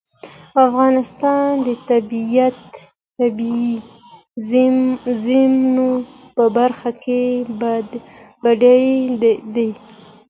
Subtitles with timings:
[0.65, 1.67] افغانستان د
[3.19, 3.73] طبیعي
[5.25, 5.89] زېرمونو
[6.35, 7.21] په برخه کې
[8.43, 8.87] بډای
[9.55, 9.69] دی.